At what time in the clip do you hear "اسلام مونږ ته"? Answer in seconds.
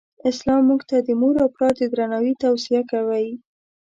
0.29-0.97